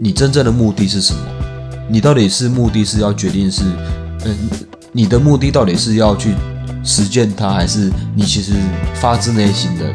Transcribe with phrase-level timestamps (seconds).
[0.00, 1.20] 你真正的目的是什么？
[1.88, 3.64] 你到底是目的是要决定是，
[4.24, 4.48] 嗯，
[4.92, 6.32] 你的目的到底是要去
[6.84, 8.52] 实践它，还是你其实
[8.94, 9.92] 发自内心的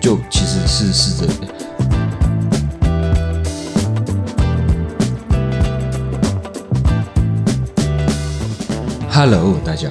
[0.00, 1.26] 就其实是试着。
[9.10, 9.90] Hello，大家，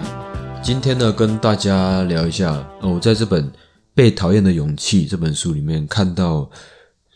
[0.63, 3.43] 今天呢跟大家聊一下，我在这本
[3.93, 6.49] 《被讨厌的勇气》这本书里面看到。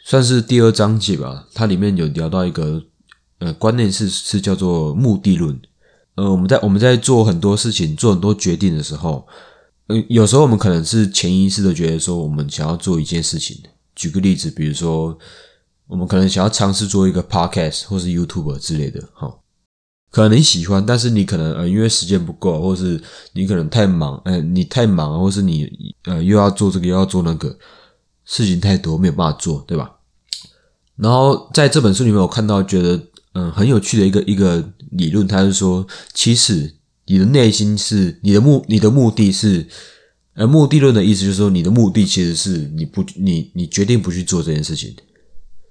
[0.10, 2.81] 算是第二章节吧，它里面有聊到一个
[3.40, 5.59] 呃观念是是叫做目的论。
[6.16, 9.28] 呃，我们在我们在做很多事情、做很多决定的时候，
[9.88, 13.62] 嗯，有时候我们可能是潜意识的觉得说，我们想要做一件事情。
[13.95, 15.20] 举个例子，比如说
[15.88, 19.30] 我们可能想要尝试做一个 podcast 或是 YouTube 之类的，哈，
[20.09, 23.03] 可能你喜欢，但是你可能呃因为时间不够，或是
[23.34, 25.70] 你可能太忙，呃，你太忙，或是你
[26.05, 27.58] 呃又要做这个又要做那个，
[28.23, 29.95] 事情太多没有办法做，对吧？
[30.98, 33.02] 然后在这本书里面，我看到觉得
[33.34, 39.67] 嗯很有趣的一个一个理论，他是说，其实你的内心是你的目你的目的是，
[40.34, 44.95] 呃，目的论的意思就是说，你的目的其实是你不你你决定不去做这件事情，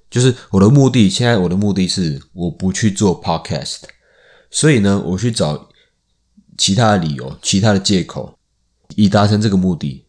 [0.08, 3.78] 就是我的目的，现在我的目的是我不去做 podcast，
[4.50, 5.68] 所以呢，我去找
[6.56, 8.38] 其他的理由、其他的借口，
[8.94, 10.04] 以达成这个目的。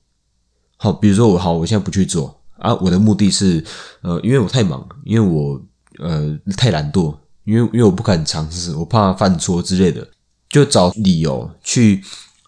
[0.78, 2.37] 好，比如说我好，我现在不去做。
[2.60, 3.64] 啊，我的目的是，
[4.02, 5.62] 呃，因为我太忙，因为我
[6.00, 10.08] 呃太懒惰，因为因为我不敢尝试，我怕犯错之类的，
[10.50, 12.02] 就找理由去，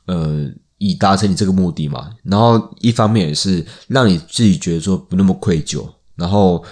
[0.06, 2.10] 呃，以达成你这个目的嘛。
[2.24, 6.64] 然后一方面也是让你自己觉得说不那么愧疚，然后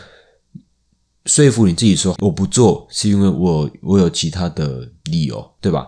[1.25, 5.87] 说服你自己说我不做是因为我我有其他的理由，对吧？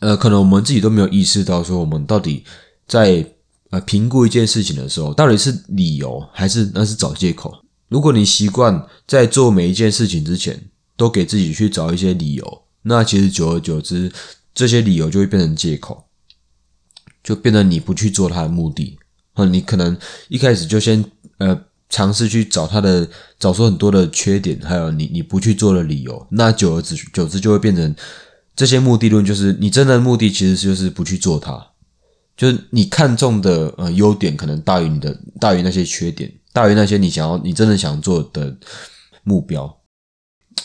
[0.00, 2.44] 呃，可能我们自己都没有意识到说我们到底
[2.86, 3.33] 在。
[3.74, 7.52] 呃，评估一件事情的时候，到底是理由还是那是找借口？
[7.88, 10.66] 如果你习惯在做每一件事情之前
[10.96, 14.12] 都给自己去找一些理由，那其实久而久之，
[14.54, 16.04] 这些理由就会变成借口，
[17.24, 18.96] 就变成你不去做它的目的。
[19.32, 19.96] 啊，你可能
[20.28, 21.04] 一开始就先
[21.38, 23.08] 呃尝试去找它的，
[23.40, 26.82] 找出很多的缺点，还有你你不去做的理由，那久而
[27.12, 27.92] 久之就会变成
[28.54, 31.73] 这些目的论，就是你真的目的其实就是不去做它。
[32.36, 38.56] 就是你看中的呃优点可能大于你的大于那些缺点，大于那些你想要你真的想做的
[39.22, 39.72] 目标，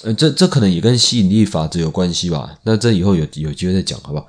[0.02, 2.58] 呃，这这可能也跟吸引力法则有关系吧？
[2.64, 4.26] 那这以后有有机会再讲好不好？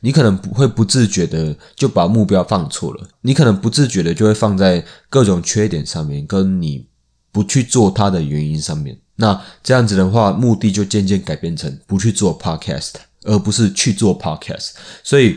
[0.00, 6.86] 你可能不会不自觉的就把目标放错了，你可能不自觉的就会放在各种缺点上面，跟你
[7.30, 8.98] 不去做它的原因上面。
[9.16, 12.92] 那这样子的话，目的就渐渐改变成不去做 podcast，
[13.24, 14.70] 而不是去做 podcast，
[15.02, 15.36] 所以。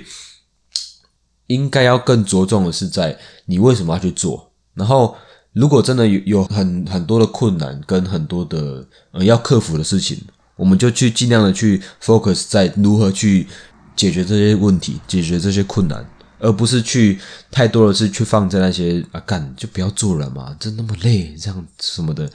[1.48, 5.16] 应该要更着重的是在你为什么要去做，然后
[5.54, 10.22] 如果真的有有很很多的困难跟很多的呃要克服的事情，
[10.56, 13.48] 我们就去尽量的去 focus 在如何去
[13.96, 16.08] 解决这些问题，解决这些困难，
[16.40, 17.18] 而不是去
[17.50, 22.30] 太多的是去放在那些啊干就不要做了嘛，这那么累这样什么的，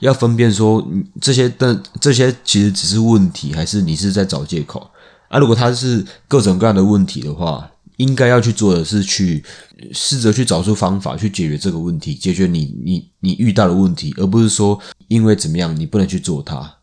[0.00, 0.86] 要分辨说
[1.20, 4.90] 这些的这些其实只是问题，还是你是在找借口
[5.28, 5.38] 啊？
[5.38, 7.68] 如果它是各种各样的问题的话。
[8.02, 9.44] 应该要去做的是去
[9.92, 16.78] 试着去找出方法去解决这个问题，解决你你你遇到的问题，而不是说因为怎么样你不能去做它。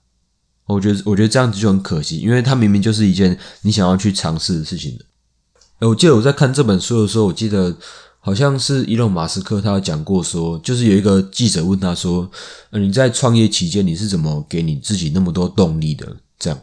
[0.66, 5.88] 我觉得我觉得这样子就很可惜，因为它明明就是一件你想要去尝试的事情的。
[5.88, 7.76] 我记得我在看这本书的时候，我记得
[8.20, 12.30] 好像是伊隆马斯克他有讲过说，就是有一个记者问他说
[12.72, 16.60] ：“呃，你在创业期间你是怎么给你自己那么多动力的？”这样，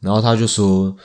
[0.00, 0.96] 然后他就说：“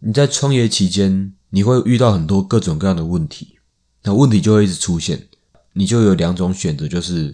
[0.00, 3.56] 你在创业期间。”你会遇到很多各种各样的问题，
[4.02, 5.28] 那问题就会一直出现，
[5.74, 7.32] 你就有两种选择，就是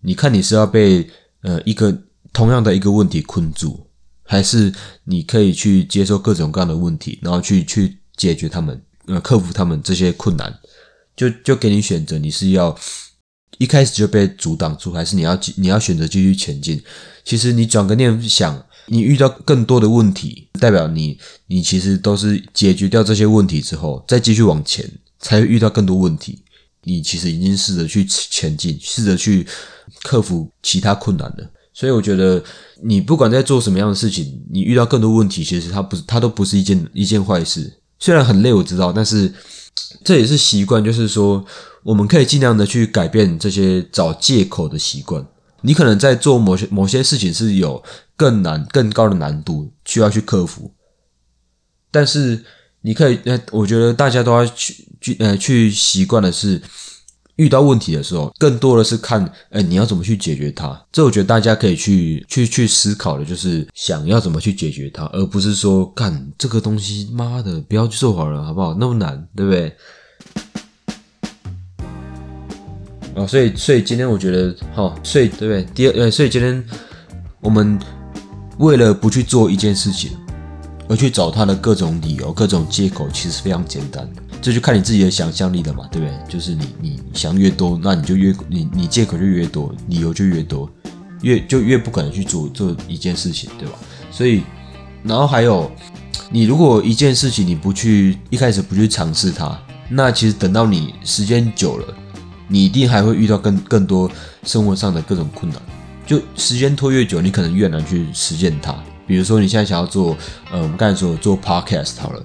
[0.00, 1.08] 你看你是要被
[1.42, 1.96] 呃一个
[2.32, 3.86] 同样的一个问题困住，
[4.24, 4.74] 还是
[5.04, 10.52] 你可以去接受各种各样的问题，然后去去解决他们，呃，克服他们这些困难，
[11.14, 12.76] 就就给你选择，你是要
[13.58, 16.82] 一开始就被阻挡住，还是你要你要选择继续前进？
[17.24, 18.66] 其实你转个念想。
[18.88, 24.88] 你遇到更多的问题，代表你你其实都是解决掉这些问题之后，再继续往前，
[25.18, 26.42] 才会遇到更多问题。
[26.84, 29.44] 你其实已经试着去前进，试着去
[30.02, 31.50] 克服其他困难了。
[31.74, 32.42] 所以我觉得，
[32.82, 37.80] 你不管在做什么样的事情，你遇到更多问题，其实它不是，它都不是一件一件坏事。
[37.98, 39.32] 虽然很累，我知道，但是
[40.04, 41.44] 这也是习惯，就是说，
[41.82, 45.26] 我们可以尽量的去改变这些找借口的习惯。
[45.62, 47.82] 你可能在做某些某些事情是有
[48.16, 50.72] 更难、更高的难度需要去克服，
[51.90, 52.44] 但是
[52.82, 56.62] 你可以，呃，我觉得大家都要去去呃去习惯的是，
[57.36, 60.80] 遇到问题的时候，更多的是看，哎，你要怎么去解决它？
[60.92, 68.74] 这我觉得大家可以去去去思考的，就是想要怎么去解决它，而不是说干这个东西，妈的，不要去做好了，好不好？
[68.74, 69.76] 那么难，对不对？
[73.16, 75.64] 哦，所以所以今天我觉得，好，所以对不对？
[75.74, 76.62] 第二，呃，所以今天
[77.40, 77.78] 我们
[78.58, 80.10] 为了不去做一件事情，
[80.86, 84.06] 而去找他的各种理由、各种借口，其实非常简单。
[84.42, 86.14] 这就看你自己的想象力了嘛，对不对？
[86.28, 90.70] 就是你你想越多，那你就越你你借口就越多，理由就越多，
[91.22, 93.78] 越就越不可能去做做一件事情，对吧？
[94.10, 94.42] 所以，
[95.02, 95.72] 然后还有，
[96.30, 99.58] 你如果一件事情你不去一开始不去尝试它，
[99.88, 101.94] 那其实等到你时间久了。
[102.48, 104.10] 你一定还会遇到更更多
[104.44, 105.60] 生活上的各种困难，
[106.06, 108.74] 就时间拖越久，你可能越难去实践它。
[109.06, 110.16] 比如说，你现在想要做，
[110.50, 112.22] 呃，我们刚才说做 podcast 好了，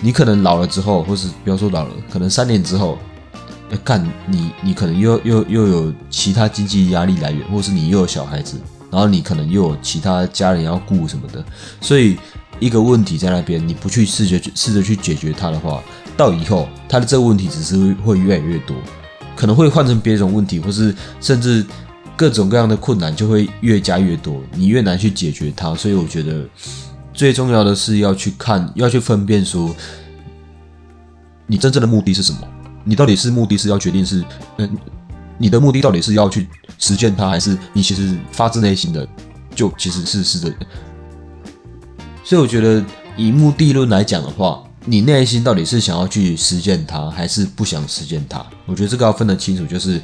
[0.00, 2.96] 你可能老了之后，或是不要说老了，可能三年之后，
[3.82, 8.60] 干你你可能又又又有其他经济压力来源，或是你又有小孩子，
[8.90, 11.44] 然后你可能又有其他家人要顾什么的，
[11.80, 12.16] 所以
[12.60, 15.82] 一个问题在那边，你不去试着试着去解决它的话，
[16.16, 18.76] 到以后它的这个问题只是会越来越多。
[19.36, 21.64] 可能会换成别种问题，或是甚至
[22.16, 25.74] 各种各样的困难就会越加越多，你越难去解决它。
[25.74, 26.44] 所以我觉得
[27.12, 29.74] 最重要的是要去看，要去分辨说，
[31.46, 32.38] 你真正的目的是什么？
[32.84, 34.24] 你到底是目的是要决定是，
[34.58, 34.76] 嗯，
[35.38, 36.48] 你的目的到底是要去
[36.78, 39.06] 实践它，还是你其实发自内心的
[39.54, 40.54] 就其实是是的？
[42.22, 42.84] 所以我觉得
[43.16, 44.62] 以目的论来讲的话。
[44.86, 48.44] 你内心到底是想要去实践它，还是不想实践它？
[48.66, 49.64] 我觉得这个要分得清楚。
[49.64, 49.98] 就是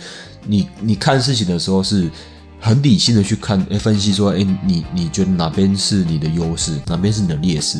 [0.47, 2.11] 你你看事情的时候，是
[2.59, 7.79] 很理性的去看，诶，分析说，诶，你你觉得哪边是你的优势，哪边是你的劣势，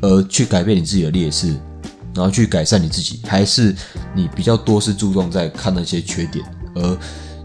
[0.00, 1.48] 而去改变你自己的劣势，
[2.14, 3.76] 然后去改善你自己，还是
[4.14, 6.42] 你比较多是注重在看那些缺点，
[6.74, 6.98] 而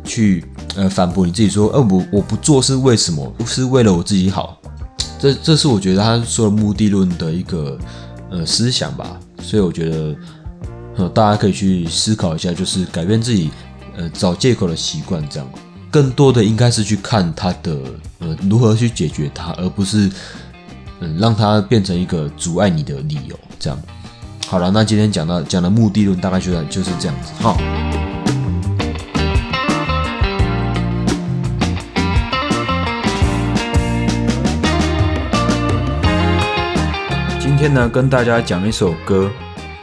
[0.05, 0.45] 去
[0.77, 3.29] 呃反驳你自己说，呃，我我不做是为什么？
[3.45, 4.57] 是为了我自己好？
[5.19, 7.77] 这这是我觉得他说的目的论的一个。
[8.31, 10.15] 呃，思想吧，所以我觉得，
[10.97, 13.49] 呃，大家可以去思考一下，就是改变自己，
[13.97, 15.49] 呃，找借口的习惯，这样，
[15.89, 17.77] 更多的应该是去看他的，
[18.19, 20.09] 呃，如何去解决它，而不是，
[20.99, 23.79] 嗯，让它变成一个阻碍你的理由，这样。
[24.47, 27.57] 好了，那今天讲到讲的目的论，大概就就是这样子，好。
[37.61, 39.29] 今天呢，跟大家讲一首歌，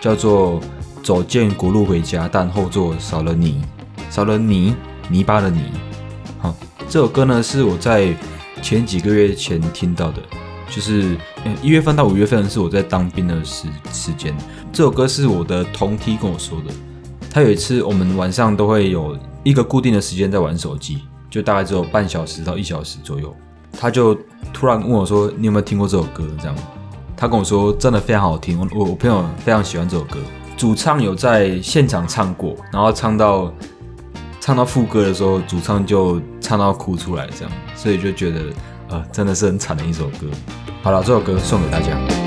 [0.00, 0.58] 叫做
[1.02, 3.60] 《走进国路回家》，但后座少了你，
[4.08, 4.74] 少了泥
[5.10, 5.60] 泥巴的泥。
[6.38, 6.56] 好，
[6.88, 8.16] 这首歌呢是我在
[8.62, 10.22] 前几个月前听到的，
[10.70, 11.18] 就是
[11.60, 14.34] 一月份到五月份是我在当兵的时时间。
[14.72, 16.72] 这首歌是我的同梯跟我说的，
[17.30, 19.14] 他有一次我们晚上都会有
[19.44, 23.36] 一个固定的时间在玩手机，就大概只有半小时到一小时左右，
[23.78, 24.16] 他就
[24.50, 26.56] 突然问我说：“你有没有听过这首歌？”这样。
[27.16, 28.58] 他跟我说，真的非常好听。
[28.72, 30.18] 我我朋友非常喜欢这首歌，
[30.56, 33.50] 主唱有在现场唱过，然后唱到
[34.38, 38.40] 唱到副歌的时候，主唱就唱到哭出来，这样，所以就觉得
[38.90, 40.26] 呃，真的是很惨的一首歌。
[40.82, 42.25] 好了，这首歌送给大家。